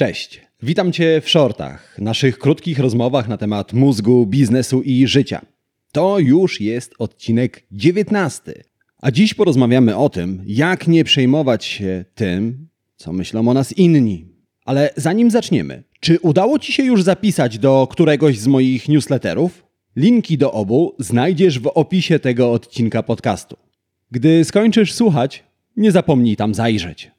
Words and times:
Cześć. 0.00 0.40
Witam 0.62 0.92
Cię 0.92 1.20
w 1.20 1.28
shortach, 1.28 1.98
naszych 1.98 2.38
krótkich 2.38 2.78
rozmowach 2.78 3.28
na 3.28 3.36
temat 3.36 3.72
mózgu, 3.72 4.26
biznesu 4.26 4.82
i 4.82 5.06
życia. 5.06 5.40
To 5.92 6.18
już 6.18 6.60
jest 6.60 6.94
odcinek 6.98 7.66
19. 7.72 8.64
A 9.02 9.10
dziś 9.10 9.34
porozmawiamy 9.34 9.96
o 9.96 10.08
tym, 10.08 10.42
jak 10.46 10.88
nie 10.88 11.04
przejmować 11.04 11.64
się 11.64 12.04
tym, 12.14 12.68
co 12.96 13.12
myślą 13.12 13.48
o 13.48 13.54
nas 13.54 13.72
inni. 13.72 14.28
Ale 14.64 14.90
zanim 14.96 15.30
zaczniemy, 15.30 15.82
czy 16.00 16.20
udało 16.20 16.58
Ci 16.58 16.72
się 16.72 16.82
już 16.82 17.02
zapisać 17.02 17.58
do 17.58 17.88
któregoś 17.90 18.38
z 18.38 18.46
moich 18.46 18.88
newsletterów? 18.88 19.66
Linki 19.96 20.38
do 20.38 20.52
obu 20.52 20.94
znajdziesz 20.98 21.58
w 21.58 21.66
opisie 21.74 22.18
tego 22.18 22.52
odcinka 22.52 23.02
podcastu. 23.02 23.56
Gdy 24.10 24.44
skończysz 24.44 24.92
słuchać, 24.92 25.44
nie 25.76 25.92
zapomnij 25.92 26.36
tam 26.36 26.54
zajrzeć. 26.54 27.10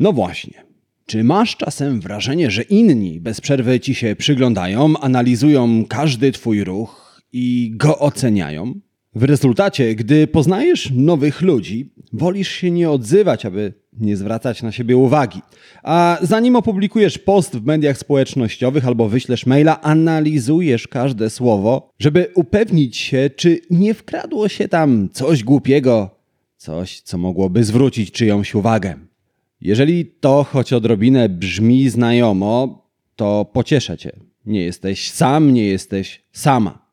No 0.00 0.12
właśnie. 0.12 0.71
Czy 1.06 1.24
masz 1.24 1.56
czasem 1.56 2.00
wrażenie, 2.00 2.50
że 2.50 2.62
inni 2.62 3.20
bez 3.20 3.40
przerwy 3.40 3.80
ci 3.80 3.94
się 3.94 4.16
przyglądają, 4.16 4.98
analizują 5.00 5.84
każdy 5.88 6.32
twój 6.32 6.64
ruch 6.64 7.20
i 7.32 7.72
go 7.74 7.98
oceniają? 7.98 8.74
W 9.14 9.22
rezultacie, 9.22 9.94
gdy 9.94 10.26
poznajesz 10.26 10.90
nowych 10.94 11.42
ludzi, 11.42 11.92
wolisz 12.12 12.48
się 12.48 12.70
nie 12.70 12.90
odzywać, 12.90 13.46
aby 13.46 13.74
nie 13.92 14.16
zwracać 14.16 14.62
na 14.62 14.72
siebie 14.72 14.96
uwagi. 14.96 15.40
A 15.82 16.18
zanim 16.22 16.56
opublikujesz 16.56 17.18
post 17.18 17.56
w 17.56 17.64
mediach 17.64 17.98
społecznościowych 17.98 18.86
albo 18.86 19.08
wyślesz 19.08 19.46
maila, 19.46 19.80
analizujesz 19.80 20.88
każde 20.88 21.30
słowo, 21.30 21.90
żeby 21.98 22.26
upewnić 22.34 22.96
się, 22.96 23.30
czy 23.36 23.60
nie 23.70 23.94
wkradło 23.94 24.48
się 24.48 24.68
tam 24.68 25.08
coś 25.12 25.44
głupiego, 25.44 26.10
coś, 26.56 27.00
co 27.00 27.18
mogłoby 27.18 27.64
zwrócić 27.64 28.10
czyjąś 28.10 28.54
uwagę. 28.54 29.11
Jeżeli 29.64 30.06
to 30.06 30.44
choć 30.44 30.72
odrobinę 30.72 31.28
brzmi 31.28 31.88
znajomo, 31.88 32.84
to 33.16 33.44
pocieszę 33.52 33.98
cię. 33.98 34.12
Nie 34.46 34.64
jesteś 34.64 35.10
sam, 35.10 35.54
nie 35.54 35.64
jesteś 35.64 36.22
sama. 36.32 36.86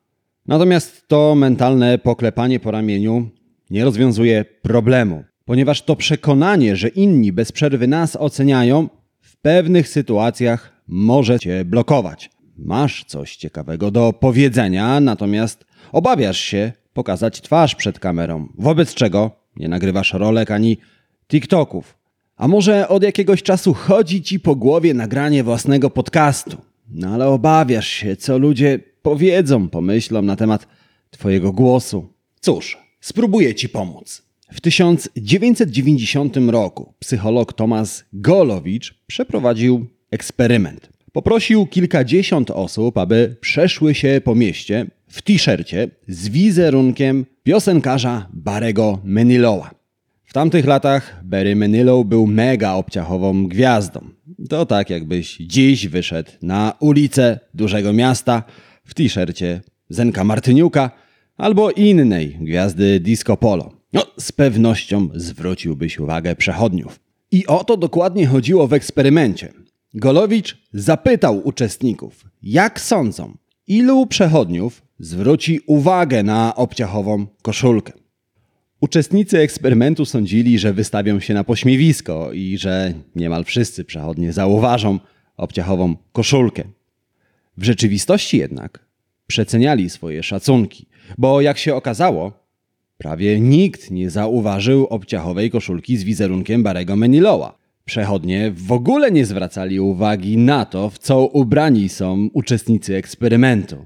Natomiast 0.46 1.08
to 1.08 1.36
mentalne 1.36 1.98
poklepanie 1.98 2.60
po 2.60 2.72
ramieniu 2.72 3.30
nie 3.70 3.86
rozwiązuje 3.86 4.46
problemu, 4.62 5.24
ponieważ 5.46 5.82
to 5.82 5.96
przekonanie, 5.96 6.76
że 6.76 6.88
inni 6.88 7.32
bez 7.32 7.52
przerwy 7.52 7.88
nas 7.88 8.16
oceniają, 8.16 8.90
w 9.22 9.38
pewnych 9.38 9.88
sytuacjach 9.88 10.84
może 10.88 11.40
cię 11.40 11.66
blokować. 11.66 12.30
Masz 12.58 13.06
coś 13.06 13.36
ciekawego 13.36 13.92
do 13.92 14.14
powiedzenia, 14.14 15.00
natomiast 15.00 15.66
obawiasz 15.92 16.40
się 16.40 16.72
pokazać 16.94 17.42
twarz 17.42 17.76
przed 17.76 18.00
kamerą, 18.00 18.48
wobec 18.58 18.94
czego 18.94 19.32
nie 19.56 19.68
nagrywasz 19.68 20.14
rolek 20.14 20.52
ani 20.52 20.78
TikToków. 21.28 21.99
A 22.40 22.48
może 22.48 22.88
od 22.88 23.04
jakiegoś 23.04 23.44
czasu 23.44 23.74
chodzi 23.74 24.22
ci 24.22 24.40
po 24.40 24.56
głowie 24.56 24.94
nagranie 24.94 25.44
własnego 25.44 25.90
podcastu, 25.90 26.58
no 26.92 27.08
ale 27.08 27.28
obawiasz 27.28 27.88
się, 27.88 28.16
co 28.16 28.38
ludzie 28.38 28.80
powiedzą, 29.02 29.70
pomyślą 29.70 30.22
na 30.22 30.36
temat 30.36 30.68
twojego 31.12 31.52
głosu. 31.52 32.14
Cóż, 32.40 32.78
spróbuję 33.02 33.56
ci 33.56 33.70
pomóc. 33.70 34.22
W 34.52 34.62
1990 34.62 36.38
roku 36.38 36.94
psycholog 37.00 37.54
Tomasz 37.54 38.06
Golowicz 38.14 38.94
przeprowadził 39.08 39.86
eksperyment. 40.12 40.90
Poprosił 41.12 41.66
kilkadziesiąt 41.66 42.52
osób, 42.52 42.98
aby 42.98 43.36
przeszły 43.42 43.96
się 43.96 44.22
po 44.24 44.36
mieście 44.36 44.86
w 45.08 45.22
t-shircie 45.22 45.90
z 46.08 46.30
wizerunkiem 46.30 47.26
piosenkarza 47.44 48.28
Barego 48.34 49.00
Manilowa. 49.04 49.79
W 50.30 50.34
tamtych 50.34 50.66
latach 50.66 51.22
Barry 51.24 51.56
Manilow 51.56 52.06
był 52.06 52.28
mega 52.28 52.74
obciachową 52.74 53.48
gwiazdą. 53.48 54.10
To 54.50 54.66
tak 54.66 54.90
jakbyś 54.90 55.38
dziś 55.38 55.88
wyszedł 55.88 56.32
na 56.42 56.74
ulicę 56.80 57.40
dużego 57.54 57.94
miasta 57.94 58.44
w 58.86 58.94
t-shircie 58.94 59.62
Zenka 59.90 60.24
Martyniuka 60.24 60.92
albo 61.38 61.72
innej 61.72 62.38
gwiazdy 62.42 63.00
disco 63.00 63.38
polo. 63.38 63.72
No, 63.94 64.06
z 64.18 64.32
pewnością 64.32 65.10
zwróciłbyś 65.16 66.00
uwagę 66.00 66.36
przechodniów. 66.36 67.00
I 67.32 67.48
o 67.48 67.64
to 67.64 67.78
dokładnie 67.78 68.28
chodziło 68.28 68.68
w 68.68 68.74
eksperymencie. 68.74 69.54
Golowicz 69.94 70.58
zapytał 70.74 71.48
uczestników, 71.48 72.26
jak 72.42 72.82
sądzą, 72.82 73.38
ilu 73.68 74.08
przechodniów 74.08 74.82
zwróci 75.00 75.60
uwagę 75.68 76.24
na 76.24 76.56
obciachową 76.56 77.28
koszulkę. 77.42 77.99
Uczestnicy 78.82 79.40
eksperymentu 79.40 80.06
sądzili, 80.06 80.60
że 80.60 80.74
wystawią 80.74 81.20
się 81.20 81.34
na 81.34 81.44
pośmiewisko 81.44 82.32
i 82.34 82.58
że 82.58 82.94
niemal 83.16 83.44
wszyscy 83.44 83.86
przechodnie 83.86 84.34
zauważą 84.34 85.00
obciachową 85.38 85.96
koszulkę. 86.12 86.64
W 87.58 87.64
rzeczywistości 87.64 88.38
jednak 88.38 88.86
przeceniali 89.28 89.90
swoje 89.90 90.24
szacunki, 90.24 90.86
bo 91.18 91.42
jak 91.42 91.58
się 91.58 91.76
okazało, 91.76 92.32
prawie 92.98 93.40
nikt 93.40 93.92
nie 93.92 94.10
zauważył 94.10 94.86
obciachowej 94.86 95.52
koszulki 95.52 95.98
z 95.98 96.04
wizerunkiem 96.04 96.64
Barego 96.64 96.96
Manilowa. 96.96 97.58
Przechodnie 97.86 98.52
w 98.52 98.72
ogóle 98.72 99.12
nie 99.12 99.26
zwracali 99.26 99.80
uwagi 99.80 100.38
na 100.38 100.66
to, 100.66 100.90
w 100.90 100.98
co 100.98 101.26
ubrani 101.26 101.90
są 101.90 102.30
uczestnicy 102.34 102.96
eksperymentu. 102.96 103.86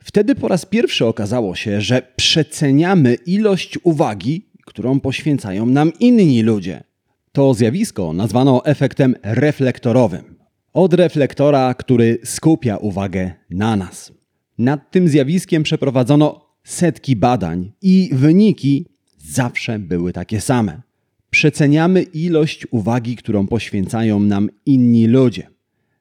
Wtedy 0.00 0.34
po 0.34 0.48
raz 0.48 0.66
pierwszy 0.66 1.06
okazało 1.06 1.54
się, 1.54 1.80
że 1.80 2.02
przeceniamy 2.16 3.14
ilość 3.14 3.78
uwagi, 3.82 4.46
którą 4.66 5.00
poświęcają 5.00 5.66
nam 5.66 5.92
inni 6.00 6.42
ludzie. 6.42 6.82
To 7.32 7.54
zjawisko 7.54 8.12
nazwano 8.12 8.64
efektem 8.64 9.14
reflektorowym. 9.22 10.34
Od 10.72 10.94
reflektora, 10.94 11.74
który 11.74 12.18
skupia 12.24 12.76
uwagę 12.76 13.32
na 13.50 13.76
nas. 13.76 14.12
Nad 14.58 14.90
tym 14.90 15.08
zjawiskiem 15.08 15.62
przeprowadzono 15.62 16.46
setki 16.64 17.16
badań 17.16 17.72
i 17.82 18.10
wyniki 18.12 18.86
zawsze 19.18 19.78
były 19.78 20.12
takie 20.12 20.40
same. 20.40 20.82
Przeceniamy 21.30 22.02
ilość 22.02 22.66
uwagi, 22.70 23.16
którą 23.16 23.46
poświęcają 23.46 24.20
nam 24.20 24.50
inni 24.66 25.06
ludzie. 25.06 25.50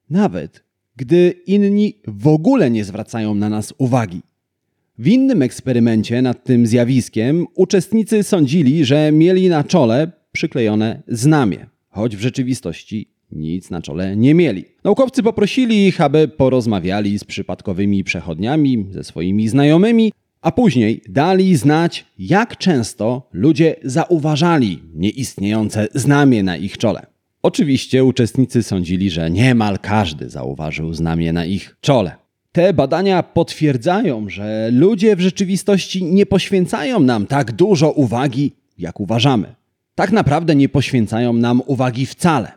Nawet 0.09 0.63
gdy 0.99 1.33
inni 1.45 1.93
w 2.07 2.27
ogóle 2.27 2.71
nie 2.71 2.83
zwracają 2.83 3.35
na 3.35 3.49
nas 3.49 3.73
uwagi. 3.77 4.21
W 4.97 5.07
innym 5.07 5.41
eksperymencie 5.41 6.21
nad 6.21 6.43
tym 6.43 6.67
zjawiskiem 6.67 7.45
uczestnicy 7.55 8.23
sądzili, 8.23 8.85
że 8.85 9.11
mieli 9.11 9.49
na 9.49 9.63
czole 9.63 10.11
przyklejone 10.31 11.03
znamie, 11.07 11.67
choć 11.89 12.15
w 12.15 12.21
rzeczywistości 12.21 13.09
nic 13.31 13.69
na 13.69 13.81
czole 13.81 14.17
nie 14.17 14.33
mieli. 14.33 14.65
Naukowcy 14.83 15.23
poprosili 15.23 15.87
ich, 15.87 16.01
aby 16.01 16.27
porozmawiali 16.27 17.19
z 17.19 17.23
przypadkowymi 17.23 18.03
przechodniami, 18.03 18.85
ze 18.91 19.03
swoimi 19.03 19.47
znajomymi, 19.47 20.11
a 20.41 20.51
później 20.51 21.01
dali 21.09 21.55
znać, 21.55 22.05
jak 22.19 22.57
często 22.57 23.29
ludzie 23.33 23.75
zauważali 23.83 24.79
nieistniejące 24.95 25.87
znamie 25.93 26.43
na 26.43 26.57
ich 26.57 26.77
czole. 26.77 27.18
Oczywiście 27.41 28.03
uczestnicy 28.03 28.63
sądzili, 28.63 29.09
że 29.09 29.31
niemal 29.31 29.79
każdy 29.79 30.29
zauważył 30.29 30.93
znamie 30.93 31.33
na 31.33 31.45
ich 31.45 31.75
czole. 31.81 32.15
Te 32.51 32.73
badania 32.73 33.23
potwierdzają, 33.23 34.29
że 34.29 34.69
ludzie 34.73 35.15
w 35.15 35.19
rzeczywistości 35.19 36.03
nie 36.03 36.25
poświęcają 36.25 36.99
nam 36.99 37.27
tak 37.27 37.51
dużo 37.51 37.91
uwagi, 37.91 38.51
jak 38.77 38.99
uważamy. 38.99 39.55
Tak 39.95 40.11
naprawdę 40.11 40.55
nie 40.55 40.69
poświęcają 40.69 41.33
nam 41.33 41.61
uwagi 41.65 42.05
wcale. 42.05 42.51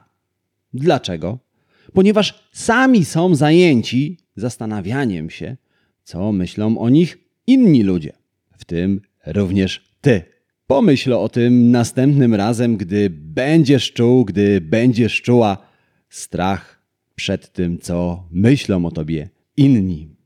Dlaczego? 0.74 1.38
Ponieważ 1.92 2.48
sami 2.52 3.04
są 3.04 3.34
zajęci 3.34 4.18
zastanawianiem 4.36 5.30
się, 5.30 5.56
co 6.04 6.32
myślą 6.32 6.78
o 6.78 6.88
nich 6.88 7.18
inni 7.46 7.82
ludzie, 7.82 8.12
w 8.58 8.64
tym 8.64 9.00
również 9.26 9.84
ty. 10.00 10.31
Pomyśl 10.72 11.12
o 11.12 11.28
tym 11.28 11.70
następnym 11.70 12.34
razem, 12.34 12.76
gdy 12.76 13.10
będziesz 13.10 13.92
czuł, 13.92 14.24
gdy 14.24 14.60
będziesz 14.60 15.22
czuła 15.22 15.58
strach 16.08 16.82
przed 17.14 17.52
tym, 17.52 17.78
co 17.78 18.24
myślą 18.30 18.86
o 18.86 18.90
tobie 18.90 19.28
inni. 19.56 20.16